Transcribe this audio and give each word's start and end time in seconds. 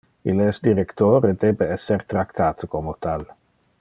Ille 0.31 0.45
es 0.51 0.59
director 0.67 1.27
e 1.31 1.33
debe 1.43 1.67
esser 1.75 2.01
tractate 2.15 2.71
como 2.77 2.97
tal. 3.09 3.29